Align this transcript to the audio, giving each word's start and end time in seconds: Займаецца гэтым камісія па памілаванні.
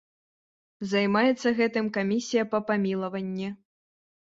Займаецца 0.93 1.47
гэтым 1.61 1.91
камісія 1.99 2.43
па 2.55 2.59
памілаванні. 2.73 3.55